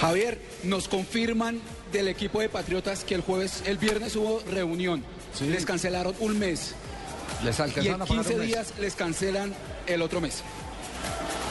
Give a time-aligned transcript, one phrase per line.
[0.00, 1.60] Javier, nos confirman
[1.92, 5.04] del equipo de Patriotas que el jueves, el viernes hubo reunión.
[5.40, 6.74] Les cancelaron un mes.
[7.44, 8.46] Les Y en a pagar 15 un mes.
[8.48, 9.54] días les cancelan
[9.86, 10.42] el otro mes.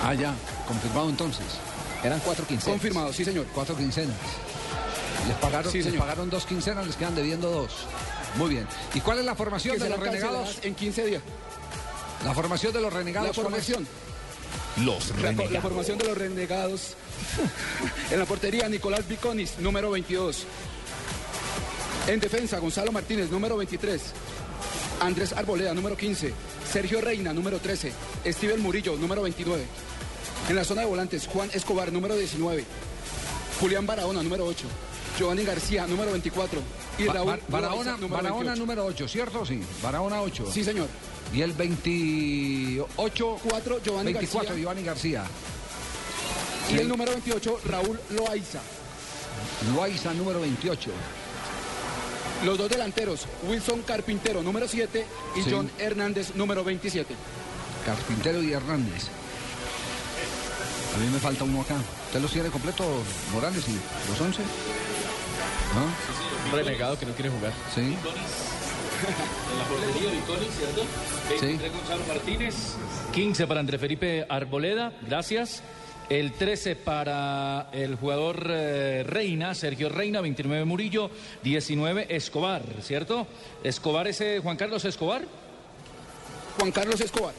[0.04, 0.34] Ah, ya,
[0.68, 1.46] confirmado entonces.
[2.04, 2.74] Eran cuatro quincenas.
[2.74, 3.46] Confirmado, sí señor.
[3.54, 4.16] Cuatro quincenas.
[5.28, 7.72] Les pagaron, Sí, les pagaron dos quincenas, les quedan debiendo dos.
[8.36, 8.68] Muy bien.
[8.94, 10.60] ¿Y cuál es la formación Que de los renegados?
[10.62, 11.22] en 15 días.
[12.24, 13.36] La formación de los La renegados.
[13.38, 13.68] ¿cuál es?
[14.78, 15.62] Los La, la renegados.
[15.62, 16.94] formación de los renegados.
[18.12, 20.44] en la portería, Nicolás Viconis, número 22.
[22.08, 24.02] En defensa, Gonzalo Martínez, número 23.
[25.02, 26.34] Andrés Arboleda, número 15.
[26.72, 27.92] Sergio Reina, número 13.
[28.26, 29.64] Steven Murillo, número 29.
[30.50, 32.64] En la zona de volantes, Juan Escobar, número 19.
[33.60, 34.66] Julián Barahona, número 8.
[35.18, 36.60] Giovanni García, número 24.
[37.00, 38.60] Y Ba- Raúl Ba- Barahona, Loaiza, número Barahona 28.
[38.60, 39.46] número 8, ¿cierto?
[39.46, 40.46] Sí, Barahona 8.
[40.52, 40.88] Sí, señor.
[41.34, 44.62] Y el 28, 4, Giovanni 24, García.
[44.62, 45.24] Giovanni García.
[46.72, 48.60] Y el número 28, Raúl Loaiza.
[49.74, 50.92] Loaiza número 28.
[52.46, 55.50] Los dos delanteros, Wilson Carpintero, número 7, y Sí.
[55.52, 57.16] John Hernández, número 27.
[57.86, 59.06] Carpintero y Hernández.
[60.96, 61.76] A mí me falta uno acá.
[62.08, 62.86] ¿Usted los tiene completos,
[63.34, 63.74] Morales y
[64.12, 64.42] los 11?
[65.76, 66.52] ¿No?
[66.52, 67.52] Un renegado que no quiere jugar.
[67.74, 67.82] Sí.
[67.82, 70.84] En la portería, Viconi, ¿cierto?
[71.30, 72.56] 23 Gonzalo Martínez.
[73.14, 75.62] 15 para André Felipe Arboleda, gracias.
[76.10, 81.12] El 13 para el jugador eh, Reina, Sergio Reina, 29 Murillo,
[81.44, 83.28] 19 Escobar, ¿cierto?
[83.64, 85.24] Escobar ese Juan Carlos Escobar.
[86.58, 87.34] Juan Carlos Escobar.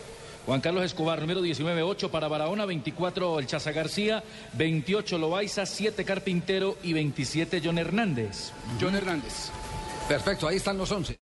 [0.48, 6.06] Juan Carlos Escobar, número 19, 8 para Barahona, 24 el Chaza García, 28 Loaiza, 7
[6.06, 8.52] Carpintero y 27 John Hernández.
[8.80, 9.50] John Hernández.
[10.08, 11.14] Perfecto, ahí están los 11.